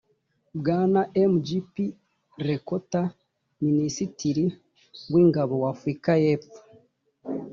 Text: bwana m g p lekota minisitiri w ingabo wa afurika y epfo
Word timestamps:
bwana 0.59 1.01
m 1.29 1.33
g 1.45 1.47
p 1.71 1.75
lekota 2.47 3.01
minisitiri 3.63 4.45
w 5.11 5.15
ingabo 5.23 5.53
wa 5.63 5.69
afurika 5.75 6.11
y 6.23 6.25
epfo 6.35 6.57